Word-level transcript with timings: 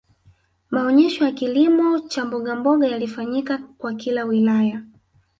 maonesho 0.71 1.25
ya 1.25 1.31
kilimo 1.31 1.99
cha 1.99 2.25
mbogamboga 2.25 2.87
yalifanyika 2.87 3.57
kwa 3.77 3.93
kila 3.93 4.23
wilaya 4.25 4.83